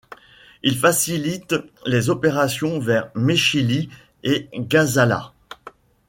Il 0.63 0.75
facilite 0.79 1.53
les 1.85 2.09
opérations 2.09 2.79
vers 2.79 3.11
Mechili 3.13 3.91
et 4.23 4.49
Gazala. 4.55 5.31